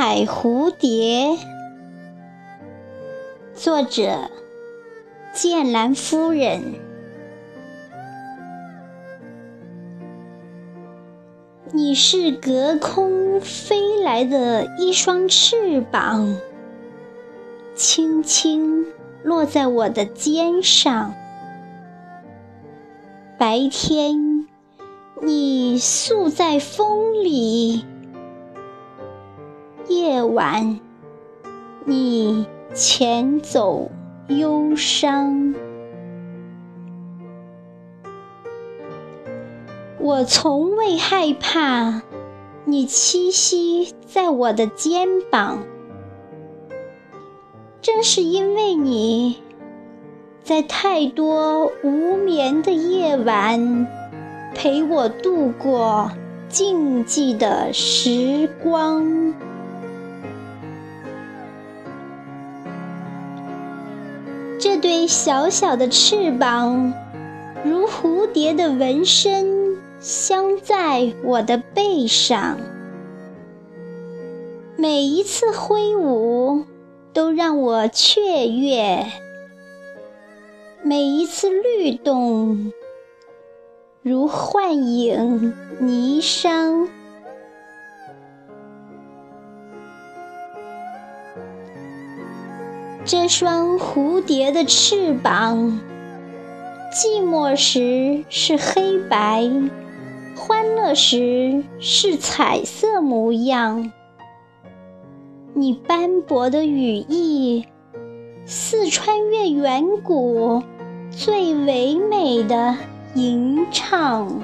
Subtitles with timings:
[0.00, 1.36] 海蝴蝶，
[3.52, 4.30] 作者
[5.32, 6.74] 剑兰夫人。
[11.72, 16.36] 你是隔空飞来的一双翅膀，
[17.74, 18.86] 轻轻
[19.24, 21.12] 落在我的肩上。
[23.36, 24.46] 白天，
[25.20, 27.84] 你宿在风里。
[30.38, 30.78] 晚，
[31.84, 33.90] 你遣走
[34.28, 35.52] 忧伤。
[39.98, 42.02] 我从未害怕
[42.64, 45.64] 你栖息在我的肩膀，
[47.82, 49.42] 正是因为你
[50.44, 53.88] 在太多无眠的夜晚
[54.54, 56.12] 陪我度过
[56.48, 59.34] 静寂的时光。
[64.58, 66.92] 这对小小的翅膀，
[67.64, 72.58] 如蝴蝶的纹身，镶在我的背上。
[74.76, 76.64] 每一次挥舞，
[77.12, 79.04] 都让我雀跃；
[80.82, 82.72] 每一次律动，
[84.02, 86.88] 如幻影霓裳。
[93.10, 95.80] 这双蝴蝶的翅膀，
[96.92, 99.50] 寂寞时是黑白，
[100.36, 103.90] 欢乐时是彩色模样。
[105.54, 107.64] 你斑驳的羽翼，
[108.44, 110.62] 似穿越远古
[111.10, 112.76] 最唯美的
[113.14, 114.42] 吟唱。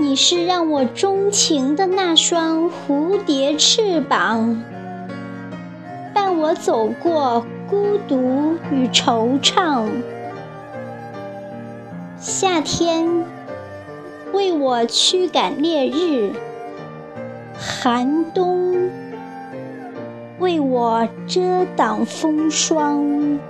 [0.00, 4.62] 你是让我钟情的那双蝴蝶翅膀，
[6.14, 9.88] 伴我走过孤独与惆怅。
[12.16, 13.24] 夏天
[14.32, 16.30] 为我驱赶烈日，
[17.58, 18.90] 寒冬
[20.38, 23.40] 为我遮挡风霜。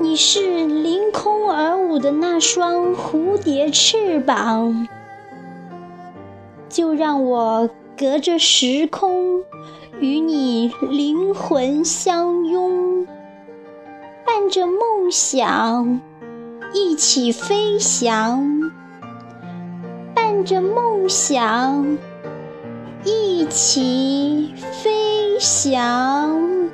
[0.00, 4.86] 你是凌空而舞的那双蝴蝶翅膀，
[6.68, 9.42] 就让我隔着时空
[9.98, 13.06] 与你灵魂相拥，
[14.24, 16.00] 伴着梦想
[16.72, 18.70] 一起飞翔，
[20.14, 21.98] 伴着梦想
[23.04, 26.68] 一起飞翔。